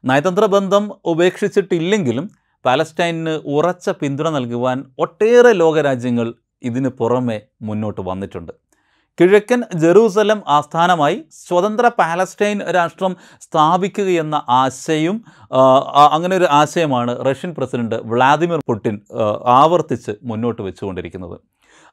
നയതന്ത്ര 0.04 0.44
ബന്ധം 0.56 0.84
ഉപേക്ഷിച്ചിട്ടില്ലെങ്കിലും 1.04 2.28
പാലസ്റ്റൈനിന് 2.64 3.34
ഉറച്ച 3.54 3.90
പിന്തുണ 3.90 4.28
നൽകുവാൻ 4.28 4.78
ഒട്ടേറെ 4.98 5.52
ലോകരാജ്യങ്ങൾ 5.52 6.28
ഇതിന് 6.62 6.88
പുറമെ 6.88 7.38
മുന്നോട്ട് 7.68 8.00
വന്നിട്ടുണ്ട്. 8.00 8.52
കിഴക്കൻ 9.18 9.60
ജെറൂസലം 9.82 10.38
ആസ്ഥാനമായി 10.56 11.16
സ്വതന്ത്ര 11.46 11.86
പാലസ്റ്റൈൻ 11.98 12.58
രാഷ്ട്രം 12.76 13.12
സ്ഥാപിക്കുകയെന്ന 13.44 14.36
ആശയം 14.48 15.16
അങ്ങനെ 16.14 16.34
ഒരു 16.36 16.48
ആശയമാണ് 16.60 17.12
റഷ്യൻ 17.28 17.52
പ്രസിഡന്റ് 17.58 17.98
വ്ളാദിമിർ 18.12 18.60
പുടിൻ 18.70 18.96
ആവർത്തിച്ച് 19.60 20.12
മുന്നോട്ട് 20.22 20.62
വെച്ചുകൊണ്ടിരിക്കുന്നത്. 20.62 21.36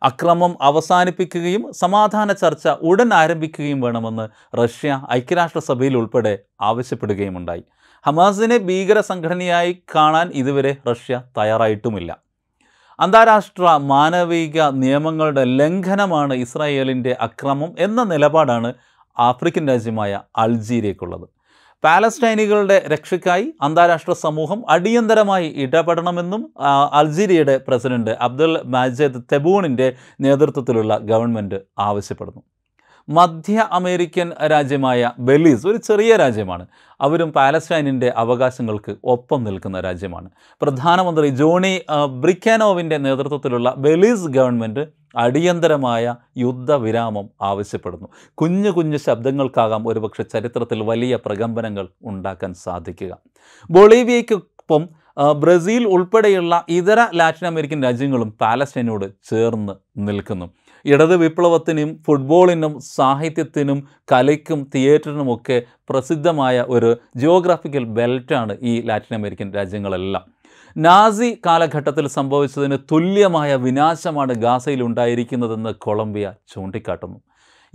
അക്രമം 0.01 0.51
അവസാനിപ്പിക്കുകയും 0.61 1.63
സമാധാന 1.73 2.33
ചർച്ച 2.33 2.67
ഉടൻ 2.89 3.09
ആരംഭിക്കുകയും 3.13 3.81
വേണമെന്ന് 3.81 4.25
റഷ്യ 4.61 5.01
ഐക്യരാഷ്ട്രസഭയിൽ 5.11 5.97
ഉൾപ്പെടെ 5.97 6.33
ആവശ്യപ്പെടുകയുമുണ്ടായി. 6.69 7.63
ഹമാസിനെ 8.05 8.57
ഭീകര 8.57 8.99
സംഘടനയായി 8.99 9.83
കാണാൻ 9.95 10.31
ഇതുവരെ 10.33 10.77
റഷ്യ 10.89 11.21
തയ്യാറായിട്ടുമില്ല. 11.37 12.11
അന്താരാഷ്ട്ര 12.99 13.63
മാനവിക 13.77 14.61
നിയമങ്ങളുടെ 14.83 15.43
ലംഘനമാണ് 15.43 16.33
ഇസ്രായേലിന്റെ 16.33 17.17
അക്രമം 17.21 17.75
എന്ന 17.79 18.03
നിലപാടാണ് 18.03 18.73
ആഫ്രിക്കൻ 19.19 19.67
രാജ്യമായ 19.67 20.21
അൾജീരിയക്കുള്ളത്. 20.37 21.27
പാലസ്റ്റൈനികളുടെ 21.83 22.77
രക്ഷയ്ക്കായി 22.87 23.53
അന്താരാഷ്ട്ര 23.61 24.13
സമൂഹം 24.13 24.59
അടിയന്തരമായി 24.69 25.47
ഇടപെടണമെന്നും 25.55 26.41
അൾജീരിയയുടെ 26.93 27.55
പ്രസിഡന്റ് 27.67 28.11
അബ്ദുൽ 28.11 28.61
മാജിദ് 28.65 29.21
തെബൂണിന്റെ 29.31 29.93
നേതൃത്വത്തിലുള്ള 30.21 30.97
ഗവൺമെന്റ് 30.97 31.59
ആവശ്യപ്പെടുന്നു. 31.79 32.41
മധ്യ 33.09 33.67
അമേരിക്കൻ 33.71 34.31
രാജ്യമായ 34.51 35.11
ബെലീസ് 35.19 35.67
ഒരു 35.67 35.77
ചെറിയ 35.77 36.15
രാജ്യമാണ്. 36.15 36.67
അവരും 37.01 37.31
പാലസ്റ്റൈനിന്റെ 37.31 38.13
അവകാശങ്ങൾക്ക് 38.15 38.95
ഒപ്പം 39.03 39.43
നിൽക്കുന്ന 39.43 39.79
രാജ്യമാണ്. 39.79 40.29
പ്രധാനമന്ത്രി 40.61 41.27
ജോണി 41.27 41.81
ബ്രിക്കാനോവിന്റെ 42.19 42.97
നേതൃത്വത്തിലുള്ള 42.97 43.73
ബെലീസ് 43.77 44.27
ഗവൺമെന്റ് 44.27 44.87
അടിയന്തരമായ 45.15 46.15
യുദ്ധവിരാമം 46.37 47.29
ആവശ്യപ്പെടുന്നു. 47.41 48.07
കുഞ്ഞു 48.33 48.69
കുഞ്ഞു 48.69 48.97
ശബ്ദങ്ങൾക്കാകാം 48.97 49.87
ഒരുപക്ഷെ 49.87 50.23
ചരിത്രത്തിൽ 50.23 50.81
വലിയ 50.83 51.15
പ്രകമ്പനങ്ങൾ 51.25 51.87
ഉണ്ടാക്കാൻ 52.03 52.53
സാധിക്കുക. 52.53 53.17
ബൊളീവിയയ്ക്കൊപ്പം 53.71 54.89
ബ്രസീൽ 55.39 55.87
ഉൾപ്പെടെയുള്ള 55.87 56.65
ഇതര 56.69 57.07
ലാറ്റിൻ 57.15 57.47
അമേരിക്കൻ 57.47 57.83
രാജ്യങ്ങളും 57.83 58.31
പാലസ്റ്റൈനോട് 58.41 59.05
ചേർന്ന് 59.29 59.73
നിൽക്കുന്നു. 59.97 60.45
ഇടത് 60.85 61.15
വിപ്ലവത്തിനും 61.15 62.03
ഫുട്ബോളിനും 62.07 62.79
സാഹിത്യത്തിനും 62.79 63.87
കലയ്ക്കും 64.11 64.71
തിയേറ്ററിനുമൊക്കെ 64.75 65.61
പ്രസിദ്ധമായ 65.89 66.65
ഒരു 66.69 66.97
ജിയോഗ്രാഫിക്കൽ 67.15 67.83
ബെൽറ്റാണ് 67.83 68.57
ഈ 68.61 68.81
ലാറ്റിൻ 68.81 69.17
അമേരിക്കൻ 69.17 69.53
രാജ്യങ്ങളെല്ലാം. 69.53 70.25
നാസി 70.77 71.37
കാലഘട്ടത്തിൽ 71.45 72.07
സംഭവിച്ചതിന് 72.07 72.77
തുല്യമായ 72.91 73.55
വിനാശമാണ് 73.55 74.33
ഗാസയിൽ 74.33 74.83
ഉണ്ടായിരിക്കുന്നതെന്ന് 74.83 75.69
കൊളംബിയ 75.69 76.33
ചൂണ്ടിക്കാട്ടുന്നു. 76.53 77.19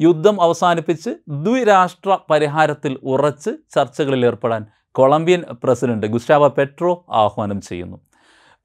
യുദ്ധം 0.00 0.40
അവസാനിപ്പിച്ച് 0.40 1.10
ദ്വിരാഷ്ട്ര 1.28 2.18
പരിഹാരത്തിൽ 2.30 2.98
ഉറച്ച് 3.02 3.50
ചർച്ചകളിൽ 3.74 4.26
ഏർപ്പെടാൻ 4.26 4.66
കൊളംബിയൻ 4.92 5.42
പ്രസിഡന്റ് 5.64 6.06
ഗുസ്റ്റാവ 6.06 6.48
പെട്രോ 6.48 7.04
ആഹ്വാനം 7.10 7.60
ചെയ്യുന്നു. 7.60 7.96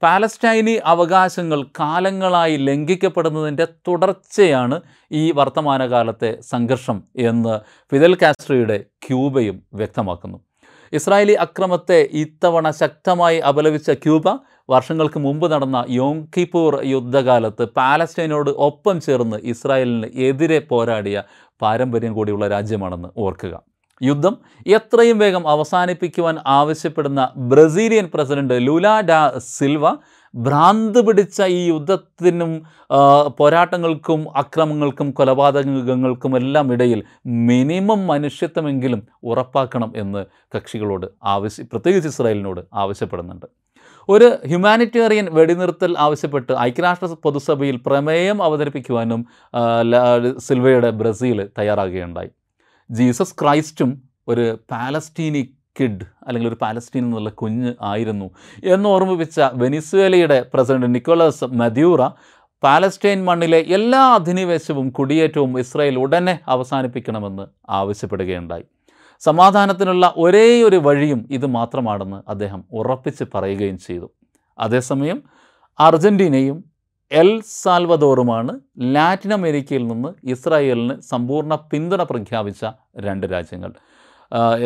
പാലസ്റ്റൈനി 0.02 0.74
അവകാശങ്ങൾ 0.84 1.60
കാലങ്ങളായി 1.80 2.56
ലംഘിക്കപ്പെടുന്നതിന്റെ 2.68 3.66
തുടർച്ചയാണ് 3.88 4.76
ഈ 5.10 5.24
വർത്തമാനകാലത്തെ 5.38 6.30
സംഘർഷം 6.52 6.98
എന്ന് 7.30 7.54
ഫിദൽ 7.92 8.14
കാസ്ട്രോയുടെ 8.22 8.78
ക്യൂബയും 9.06 9.56
വ്യക്തമാക്കുന്നു. 9.74 10.38
ഇസ്രായേലി 10.92 11.34
അക്രമത്തെ 11.44 11.98
ഇത്തവണ 12.22 12.70
ശക്തമായി 12.82 13.38
അപലപിച്ച 13.50 13.90
ക്യൂബ 14.04 14.28
വർഷങ്ങൾക്ക് 14.70 15.18
മുമ്പ് 15.18 15.52
നടന്ന 15.52 15.78
യോങ്കിപൂർ 15.88 16.74
യുദ്ധകാലത്ത് 16.94 17.64
പാലസ്റ്റൈനോട് 17.78 18.50
ഒപ്പം 18.68 18.96
ചേർന്ന് 19.00 19.38
ഇസ്രായേലിന് 19.52 20.08
എതിരെ 20.28 20.58
പോരാടിയ 20.70 21.22
പാരമ്പര്യം 21.62 22.12
കൂടിയുള്ള 22.14 22.48
രാജ്യമാണെന്ന് 22.48 23.08
ഓർക്കുക. 23.16 23.54
യുദ്ധം. 24.02 24.36
എത്രയും 24.66 25.18
വേഗം 25.18 25.48
അവസാനിപ്പിക്കുവാൻ 25.48 26.36
ആവശ്യപ്പെടുന്ന 26.46 27.28
Brazilian 27.36 28.10
president 28.14 28.54
Lula 28.54 29.00
da 29.00 29.38
Silva 29.38 29.96
ഭ്രാന്ത് 30.34 31.06
പിടിച്ച 31.06 31.42
ഈ 31.42 31.66
യുദ്ധത്തിനും 31.66 32.62
പോരാട്ടങ്ങൾക്കും 33.38 34.38
അക്രമങ്ങൾക്കും 34.38 35.10
കൊലപാതകങ്ങൾക്കും 35.10 36.36
എല്ലാം 36.36 36.72
ഇടയിൽ 36.72 37.04
മിനിമം 37.26 38.06
മനുഷ്യത്വമെങ്കിലും 38.06 39.02
ഉറപ്പാക്കണം 39.22 39.92
എന്ന് 39.96 40.26
കക്ഷികളോട് 40.56 41.06
ആവശ്യ 41.24 41.62
പ്രത്യേകിച്ച് 41.62 42.08
ഇസ്രായേലിനോട് 42.08 42.60
ആവശ്യപ്പെടുന്നുണ്ട്. 42.74 43.46
ഒരു 44.08 44.28
ഹ്യൂമാനിറ്റേറിയൻ 44.46 45.26
വെടിനിർത്തൽ 45.30 45.94
ആവശ്യപ്പെട്ട് 45.98 46.52
ഐക്യരാഷ്ട്ര 46.52 47.06
പൊതുസഭയിൽ 47.06 47.80
പ്രമേയം 47.86 48.42
അവതരിപ്പിക്കുവാനും 48.42 49.26
സിൽവയുടെ 50.38 50.90
ബ്രസീൽ 50.90 51.48
തയ്യാറാകുകയുണ്ടായി. 51.58 52.30
ജീസസ് 52.90 53.34
ക്രൈസ്റ്റും 53.40 54.02
ഒരു 54.28 54.58
പാലസ്റ്റീനി 54.70 55.54
കിഡ് 55.80 56.04
അല്ലെങ്കിൽ 56.26 56.48
ഒരു 56.48 56.56
പാലസ്റ്റീൻ 56.62 57.04
എന്നുള്ള 57.04 57.30
കുഞ്ഞ് 57.30 57.74
ആയിരുന്നു. 57.82 58.30
എന്ന് 58.64 58.88
ഓർമ്മിപ്പിച്ച 58.88 59.40
വെനിസ്വേലയുടെ 59.40 60.46
പ്രസിഡന്റ് 60.54 60.94
നിക്കോളസ് 60.94 61.44
മദ്യൂറ 61.44 62.08
പാലസ്റ്റൈൻ 62.62 63.24
മണ്ണിലെ 63.24 63.58
എല്ലാ 63.58 64.14
അധിനിവേശവും 64.14 64.90
കുടിയേറ്റവും 64.90 65.58
ഇസ്രായേൽ 65.58 65.98
ഉടനെ 65.98 66.38
അവസാനിപ്പിക്കണമെന്ന് 66.48 67.46
ആവശ്യപ്പെടുകയുണ്ടായി. 67.68 68.62
സമാധാനത്തിനുള്ള 69.20 70.14
ഒരേ 70.16 70.62
ഒരു 70.62 70.76
വഴിയും 70.76 71.28
ഇത് 71.30 71.46
മാത്രമാണെന്ന് 71.46 72.30
അദ്ദേഹം 72.30 72.64
ഉറപ്പിച്ച് 72.72 73.24
പറയുകയും 73.34 73.78
ചെയ്തു. 73.78 74.10
അതേസമയം 74.58 75.22
അർജന്റീനയും 75.80 76.69
എൽ 77.10 77.42
സാൽവദോറുമാണ് 77.62 78.52
ലാറ്റിൻ 78.94 79.32
അമേരിക്കയിൽ 79.32 79.86
നിന്ന് 79.86 80.10
ഇസ്രായേലിന് 80.24 81.00
സമ്പൂർണ 81.00 81.54
പിന്തുണ 81.54 82.02
പ്രഖ്യാപിച്ച 82.02 82.64
രണ്ട് 82.96 83.26
രാജ്യങ്ങൾ. 83.32 83.72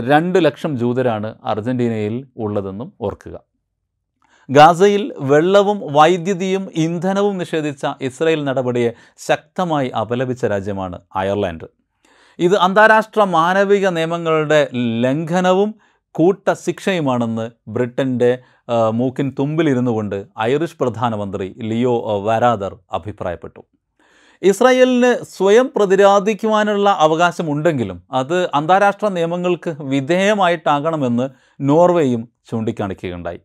രണ്ട് 0.08 0.44
ലക്ഷം 0.44 0.78
ജൂതരാണ് 0.78 1.34
അർജന്റീനയിൽ 1.44 2.16
ഉള്ളതെന്നും 2.36 2.92
ഓർക്കുക. 3.00 3.36
ഗാസയിൽ 4.48 5.14
വെള്ളവും 5.30 5.78
വൈദ്യുതിയും 5.92 6.64
ഇന്ധനവും 6.76 7.38
നിഷേധിച്ച 7.38 7.86
ഇസ്രായേൽ 8.00 8.44
നടപടിയെ 8.44 8.90
ശക്തമായി 9.28 9.88
അപലപിച്ച 9.88 10.44
രാജ്യമാണ് 10.44 10.98
അയർലാൻഡ്. 11.16 11.68
ഇത് 12.38 12.56
അന്താരാഷ്ട്ര 12.56 13.24
മാനവിക 13.24 13.86
നിയമങ്ങളുടെ 13.88 14.68
ലംഘനവും 15.04 15.74
കൂട്ട 16.14 16.52
ശിക്ഷയുമാണെന്ന് 16.64 17.50
ബ്രിട്ടന്റെ 17.68 18.33
മൂക്കിൻ 18.92 19.28
തുമ്പിലിരുന്നു 19.38 19.90
കൊണ്ട് 19.90 20.26
ഐറിഷ് 20.40 20.76
പ്രധാനമന്ത്രി 20.80 21.47
ലിയോ 21.71 21.94
വരാദർ 22.26 22.73
അഭിപ്രായപ്പെട്ടു. 22.92 23.62
ഇസ്രായേലിന് 24.42 25.11
സ്വയം 25.25 25.66
പ്രതിരോധിക്കുവാനുള്ള 25.76 26.90
അവകാശമുണ്ടെങ്കിലും 27.06 27.99
അത് 28.12 28.38
അന്താരാഷ്ട്ര 28.54 29.09
നിയമങ്ങൾക്ക് 29.09 29.76
വിധേയമായിട്ടാകണമെന്ന് 29.83 31.26
നോർവേയും 31.61 32.23
ചൂണ്ടിക്കാണിക്കുകയുണ്ടായി. 32.50 33.40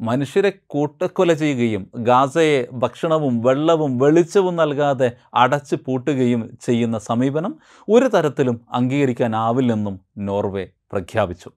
മനുഷ്യരെ 0.00 0.52
കൂട്ടക്കൊല 0.66 1.32
ചെയ്യുകയും 1.32 1.84
ഗാസയെ 2.08 2.58
ഭക്ഷണവും 2.72 3.34
വെള്ളവും 3.46 3.98
വെളിച്ചവും 3.98 4.56
നൽകാതെ 4.56 5.08
അടച്ചു 5.34 5.78
പൂട്ടുകയും 5.86 6.42
ചെയ്യുന്ന 6.66 6.98
സമീപനം 6.98 7.54
ഒരു 7.88 8.08
തരത്തിലും 8.16 8.60
അംഗീകരിക്കാനാവില്ലെന്നും 8.72 9.96
നോർവേ 10.18 10.66
പ്രഖ്യാപിച്ചു. 10.92 11.50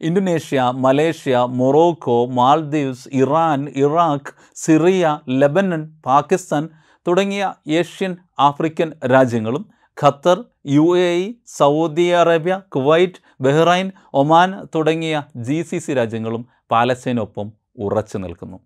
Indonesia 0.00 0.62
Malaysia 0.76 1.44
Morocco 1.46 2.26
Maldives 2.26 3.08
Iran 3.12 3.68
Iraq 3.76 4.32
Syria 4.54 5.18
Lebanon 5.28 5.82
Pakistan 6.06 6.68
തുടങ്ങിയ 7.06 7.54
ഏഷ്യൻ 7.68 8.16
ആഫ്രിക്കൻ 8.38 8.92
രാജ്യങ്ങളും 9.04 9.64
Qatar 10.04 10.44
U 10.66 10.96
A 10.96 11.10
E 11.18 11.34
Saudi 11.46 12.10
Arabia 12.12 12.62
Kuwait 12.68 13.20
Bahrain 13.40 13.92
Oman 14.14 14.50
തുടങ്ങിയ 14.74 15.22
ജി 15.36 15.62
സി 15.62 15.78
സി 15.78 15.92
രാജ്യങ്ങളും 15.92 16.42
പാലസ്തീനൊപ്പം 16.70 17.52
ഉറച്ചു 17.78 18.18
നിൽക്കുന്നു. 18.18 18.58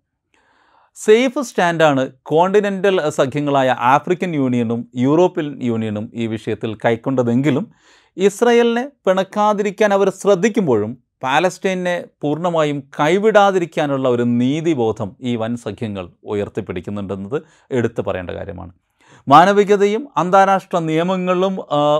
സേഫ് 0.97 1.41
സ്റ്റാൻഡാണ് 1.41 2.11
കോണ്ടിനെന്റൽ 2.21 3.09
സഖ്യങ്ങളായ 3.09 3.69
ആഫ്രിക്കൻ 3.79 4.35
യൂണിയനും 4.35 4.89
യൂറോപ്യൻ 4.95 5.61
യൂണിയനും 5.61 6.11
ഈ 6.13 6.27
വിഷയത്തിൽ 6.27 6.75
കൈക്കൊണ്ടതെങ്കിലും 6.85 7.71
ഇസ്രയേലിനെ 8.17 8.91
പിണക്കാതിരിക്കാൻ 9.05 9.93
അവർ 9.93 10.09
ശ്രദ്ധിക്കുമ്പോഴും 10.09 10.91
പാലസ്റ്റൈനെ 11.23 12.05
പൂർണമായും 12.21 12.83
കൈവിടാതിരിക്കാനുള്ള 12.99 14.09
ഒരു 14.09 14.23
നീതിബോധം 14.23 15.15
ഈ 15.21 15.35
വൻ 15.35 15.55
സഖ്യങ്ങൾ 15.55 16.09
ഉയർത്തിപ്പിടിക്കുന്നുണ്ടെന്നത് 16.23 17.41
എടുത്തു 17.71 18.01
പറയേണ്ട 18.01 18.29
കാര്യമാണ്. 18.29 18.71
മാനവികതയും 19.27 20.07
അന്താരാഷ്ട്ര 20.17 20.77
നിയമങ്ങളും 20.79 21.55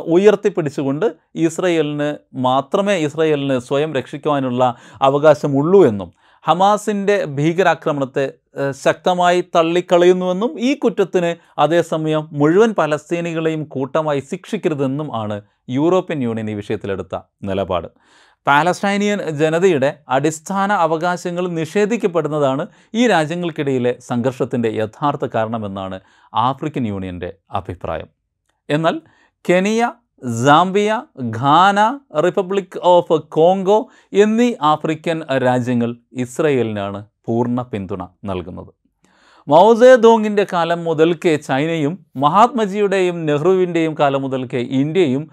ഉയർത്തിപ്പിടിച്ചുകൊണ്ട് 0.05 1.05
ഇസ്രയേലിന് 1.35 2.09
മാത്രമേ 2.35 2.95
ഇസ്രയേലിന് 2.97 3.59
സ്വയം 3.59 3.95
രക്ഷിക്കുവാനുള്ള 3.95 4.75
അവകാശമുള്ളൂ 5.01 5.85
എന്നും 5.85 6.11
ഹമാസിന്റെ 6.47 7.25
ഭീകരാക്രമണത്തെ 7.25 8.33
ശക്തമായി 8.83 9.41
തള്ളിക്കളയുന്നുവെന്നും 9.55 10.59
ഈ 10.59 10.71
കുറ്റത്തിന് 10.73 11.35
അതേസമയം 11.59 12.29
മുഴുവൻ 12.31 12.71
പലസ്തീനികളെയും 12.77 13.63
കൂട്ടമായി 13.63 14.19
ശിക്ഷിക്കരുതെന്നും 14.19 15.15
ആണ് 15.15 15.41
യൂറോപ്യൻ 15.69 16.23
യൂണിയൻ 16.23 16.51
ഈ 16.51 16.53
വിഷയത്തിലെടുത്ത 16.53 17.15
നിലപാട്. 17.43 17.87
പാലസ്തീനിയൻ 18.47 19.19
ജനതയുടെ 19.39 19.89
അടിസ്ഥാന 20.09 20.71
അവകാശങ്ങൾ 20.85 21.45
നിഷേധിക്കപ്പെടുന്നതാണ് 21.59 22.63
ഈ 22.99 23.07
രാജ്യങ്ങൾക്കിടയിലെ 23.07 23.93
സംഘർഷത്തിന്റെ 24.09 24.69
യഥാർത്ഥ 24.81 25.25
കാരണമെന്നാണ് 25.35 25.99
ആഫ്രിക്കൻ 26.33 26.85
യൂണിയന്റെ 26.91 27.29
അഭിപ്രായം. 27.59 28.09
എന്നാൽ 28.69 28.97
Kenya 29.49 29.91
Zambia 30.45 30.89
Ghana 31.37 31.79
Republic 32.25 32.77
of 32.95 33.15
Congo 33.37 33.79
എന്നീ 34.25 34.49
ആഫ്രിക്കൻ 34.73 35.17
രാജ്യങ്ങൾ 35.45 35.91
ഇസ്രയേലിനാണ് 36.23 36.99
പൂർണ 37.27 37.61
പിന്തുണ 37.71 38.03
നൽകുന്നത്. 38.29 38.71
മൗസേദോങ്ങിന്റെ 39.47 40.45
കാലം 40.53 40.83
മുതൽക്കേ 40.83 41.35
ചൈനയും 41.35 42.05
മഹാത്മജിയുടെയും 42.15 43.25
നെഹ്റുവിന്റെയും 43.25 43.95
കാലം 43.99 44.21
മുതൽക്കേ 44.21 44.59
ഇന്ത്യയും 44.59 45.29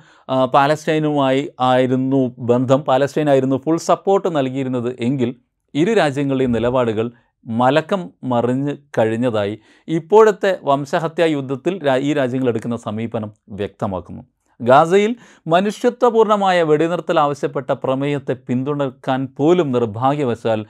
പാലസ്റ്റൈനുമായി 0.55 1.53
ആയിരുന്നു 1.61 2.35
ബന്ധം. 2.39 2.81
പാലസ്റ്റൈനായിരുന്നു 2.81 3.57
ഫുൾ 3.57 3.77
സപ്പോർട്ട് 3.77 4.37
നൽകിയിരുന്നത്. 4.37 4.97
എങ്കിൽ 5.01 5.35
ഇരു 5.75 5.93
രാജ്യങ്ങളുടെയും 5.93 6.53
നിലപാടുകൾ 6.53 7.11
മലക്കം 7.47 8.11
മറിഞ്ഞ് 8.25 8.77
കഴിഞ്ഞതായി 8.99 9.59
ഇപ്പോഴത്തെ 9.89 10.59
വംശഹത്യാ 10.63 11.27
യുദ്ധത്തിൽ 11.27 11.75
ഈ 11.99 12.13
രാജ്യങ്ങൾ 12.13 12.49
എടുക്കുന്ന 12.49 12.77
സമീപനം 12.77 13.33
വ്യക്തമാക്കുന്നു. 13.49 14.23
ഗാസയിൽ 14.61 15.17
മനുഷ്യത്വപൂർണമായ 15.47 16.63
വെടിനിർത്തൽ 16.63 17.21
ആവശ്യപ്പെട്ട 17.21 17.71
പ്രമേയത്തെ 17.71 18.37
പിന്തുണക്കാൻ 18.49 19.29
പോലും 19.39 19.73
നിർഭാഗ്യവശാൽ 19.73 20.67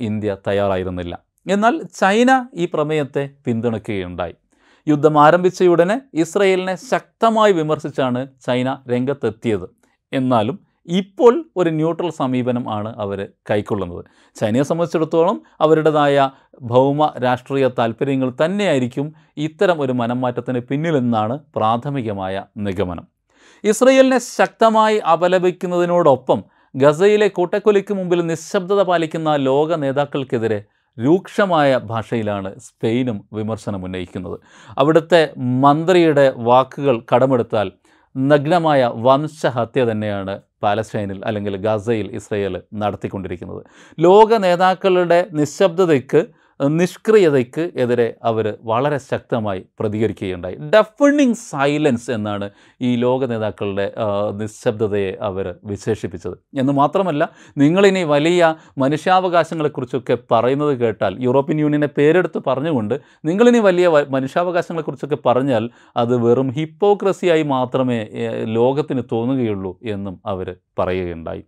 ഇന്ത്യ 0.00 0.36
തയ്യാറായിരുന്നില്ല. 0.48 1.14
എന്നാൽ 1.46 1.82
ചൈന 2.00 2.46
ഈ 2.54 2.64
പ്രമേയത്തെ 2.74 3.30
പിന്തുണയ്ക്കുകയുണ്ടായി. 3.46 4.34
യുദ്ധം 4.88 5.18
ആരംഭിച്ചയുടനെ 5.18 6.00
ഇസ്രയേലിനെ 6.14 6.74
ശക്തമായി 6.90 7.52
വിമർശിച്ചാണ് 7.52 8.28
ചൈന 8.46 8.78
രംഗത്തെത്തിയത്. 8.88 9.66
എന്നാലും 10.12 10.58
ഇപ്പോൾ 10.88 11.44
ഒരു 11.56 11.70
ന്യൂട്രൽ 11.70 12.10
സമീപനം 12.10 12.70
ആണ് 12.70 12.96
അവർ 12.98 13.28
കൈക്കൊള്ളുന്നത്. 13.50 14.04
ചൈനയെ 14.40 14.62
സംബന്ധിച്ചിടത്തോളം 14.62 15.42
അവരുടേതായ 15.60 16.30
ഭൗമ 16.62 17.12
രാഷ്ട്രീയ 17.22 17.68
താല്പര്യങ്ങൾ 17.78 18.32
തന്നെയായിരിക്കും 18.44 19.14
ഇത്തരം 19.36 19.80
ഒരു 19.80 19.92
മനംമാറ്റത്തിന് 19.92 20.58
പിന്നിലെന്നാണ് 20.58 21.38
പ്രാഥമികമായ 21.56 22.44
നിഗമനം. 22.56 23.06
ഇസ്രയേലിനെ 23.64 24.18
ശക്തമായി 24.18 24.98
അപലപിക്കുന്നതിനോടൊപ്പം 24.98 26.42
ഗസയിലെ 26.76 27.28
കൂട്ടക്കൊലയ്ക്ക് 27.28 27.94
മുമ്പിൽ 27.94 28.26
നിശബ്ദത 28.26 28.82
പാലിക്കുന്ന 28.82 29.36
ലോക 29.36 29.74
നേതാക്കൾക്കെതിരെ 29.74 30.64
രൂക്ഷമായ 30.98 31.78
ഭാഷയിലാണ് 31.78 32.58
സ്പെയിനും 32.58 33.24
വിമർശനം 33.32 33.84
ഉന്നയിക്കുന്നത്. 33.84 34.40
അവിടുത്തെ 34.78 35.32
മന്ത്രിയുടെ 35.38 36.34
വാക്കുകൾ 36.36 37.02
കടമെടുത്താൽ 37.14 37.72
നഗ്നമായ 38.16 38.90
വംശഹത്യ 38.94 39.84
തന്നെയാണ് 39.90 40.40
പാലസ്റ്റൈനിൽ 40.62 41.20
അല്ലെങ്കിൽ 41.24 41.56
ഗസയിൽ 41.56 42.10
ഇസ്രയേൽ 42.14 42.62
നടത്തിക്കൊണ്ടിരിക്കുന്നത്. 42.74 43.62
ലോക 43.98 44.34
നേതാക്കളുടെ 44.34 45.26
നിശബ്ദതയ്ക്ക് 45.32 46.41
നിഷ്ക്രിയതയ്ക്ക് 46.60 47.70
എതിരെ 47.76 48.14
അവർ 48.24 48.54
വളരെ 48.62 48.98
ശക്തമായി 48.98 49.66
പ്രതികരിക്കുകയുണ്ടായി. 49.80 50.54
ഡെഫണിങ് 50.54 51.34
സൈലൻസ് 51.34 52.10
എന്നാണ് 52.10 52.50
ഈ 52.80 52.96
ലോക 52.96 53.24
നേതാക്കളുടെ 53.24 53.92
നിശബ്ദതയെ 54.32 55.18
അവർ 55.20 55.54
വിശേഷിപ്പിച്ചത്. 55.64 56.38
എന്ന് 56.58 56.72
മാത്രമല്ല 56.72 57.30
നിങ്ങളിനി 57.58 58.02
വലിയ 58.02 58.54
മനുഷ്യാവകാശങ്ങളെക്കുറിച്ചൊക്കെ 58.78 60.18
പറയുന്നത് 60.30 60.78
കേട്ടാൽ 60.78 61.16
യൂറോപ്യൻ 61.20 61.60
യൂണിയനെ 61.60 61.86
പേരെടുത്ത് 61.86 62.42
പറഞ്ഞുകൊണ്ട് 62.46 63.00
നിങ്ങളിനി 63.24 63.58
വലിയ 63.58 63.88
മനുഷ്യാവകാശങ്ങളെക്കുറിച്ചൊക്കെ 63.88 65.18
പറഞ്ഞാൽ 65.26 65.70
അത് 65.96 66.16
വെറും 66.16 66.50
ഹിപ്പോക്രസിയായി 66.50 67.42
മാത്രമേ 67.42 68.08
ലോകത്തിന് 68.44 69.02
തോന്നുകയുള്ളൂ 69.12 69.78
എന്നും 69.82 70.20
അവർ 70.26 70.56
പറയുകയുണ്ടായി. 70.78 71.44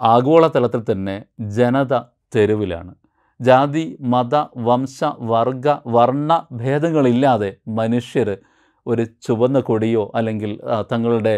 ആഗോളതലത്തിൽ 0.00 0.92
തന്നെ 0.92 1.24
ജനത 1.40 1.98
തെരുവിലാണ്. 2.36 2.94
ജാതി 3.42 3.84
മത 4.00 4.34
വംശ 4.56 4.98
വർഗ 5.32 5.66
വർണ 5.86 6.46
ഭേദങ്ങളില്ലാതെ 6.52 7.50
മനുഷ്യർ 7.68 8.28
ഒരു 8.86 9.04
ചുവന്ന 9.26 9.60
കൊടിയോ 9.60 10.12
അല്ലെങ്കിൽ 10.14 10.52
തങ്ങളുടെ 10.92 11.34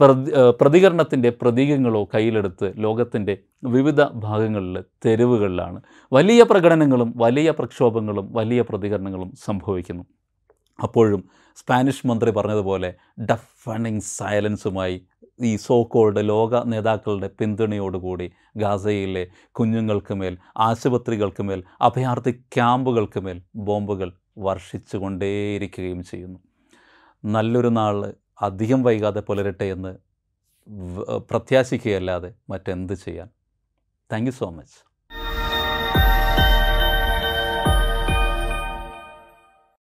പ്രതി 0.00 0.30
പ്രതികരണത്തിന്റെ 0.60 1.30
പ്രതീകങ്ങളോ 1.30 2.00
കയ്യിലെടുത്ത് 2.14 2.72
ലോകത്തിന്റെ 2.76 3.34
വിവിധ 3.64 4.00
ഭാഗങ്ങളിൽ 4.14 4.76
തെരുവുകളിലാണ്. 5.06 5.78
വലിയ 6.12 6.42
പ്രകടനങ്ങളും 6.42 7.14
വലിയ 7.16 7.50
പ്രക്ഷോഭങ്ങളും 7.50 8.26
വലിയ 8.32 8.62
പ്രതികരണങ്ങളും 8.62 9.30
സംഭവിക്കുന്നു. 9.44 10.04
അപ്പോഴും 10.82 11.20
സ്പാനിഷ് 11.56 12.06
മന്ത്രി 12.06 12.30
പറഞ്ഞതുപോലെ 12.30 12.90
ഡഫണിങ് 13.30 14.00
സൈലൻസുമായി 14.00 14.96
ഈ 15.42 15.56
സോ 15.56 15.82
കോൾഡ് 15.82 16.28
ലോക 16.28 16.64
നേതാക്കളുടെ 16.64 17.30
പിന്തുണയോടുകൂടി 17.40 18.32
ഗാസയിലെ 18.56 19.28
കുഞ്ഞുങ്ങൾക്ക് 19.50 20.14
മേൽ 20.14 20.38
ആശുപത്രികൾക്ക് 20.56 21.42
മേൽ 21.42 21.64
അഭയാർത്ഥി 21.80 22.30
ക്യാമ്പുകൾക്ക് 22.30 23.20
മേൽ 23.20 23.42
ബോംബുകൾ 23.56 24.12
വർഷിച്ചു 24.38 24.96
കൊണ്ടേയിരിക്കുകയും 24.96 26.04
ചെയ്യുന്നു. 26.04 26.38
നല്ലൊരു 27.24 27.68
നാൾ 27.68 28.14
അധികം 28.42 28.82
വൈകാതെ 28.82 29.20
പുലരട്ടെ 29.20 29.64
എന്ന് 29.64 29.92
പ്രത്യാശിക്കുകയല്ലാതെ 31.30 32.34
മറ്റെന്ത് 32.50 32.92
ചെയ്യാൻ? 32.92 33.28
Thank 34.12 34.26
you 34.26 34.32
so 34.32 34.50
much. 34.50 34.93